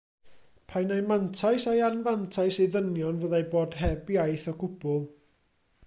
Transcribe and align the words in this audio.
Pa 0.69 0.79
un 0.85 0.93
ai 0.95 1.03
mantais 1.09 1.63
ai 1.73 1.79
anfantais 1.89 2.57
i 2.65 2.65
ddynion 2.77 3.21
fyddai 3.25 3.45
bod 3.55 3.79
heb 3.83 4.11
iaith 4.17 4.49
o 4.55 4.57
gwbl? 4.65 5.03